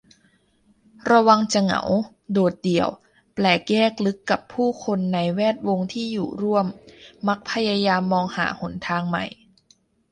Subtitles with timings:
[1.11, 1.81] ระวังจะเหงา
[2.31, 2.89] โดดเดี่ยว
[3.33, 6.65] แปลกแยกลึกกับผู้คนในแวดวงที่อยู่ร่วม
[7.27, 9.25] มักพยายามมองหาหนทางใหม่